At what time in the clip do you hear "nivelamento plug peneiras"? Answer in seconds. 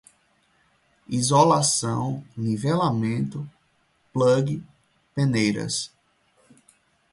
2.35-5.91